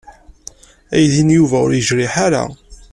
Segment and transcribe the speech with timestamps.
[0.95, 2.43] Aydi n Yuba ur yejriḥ ara.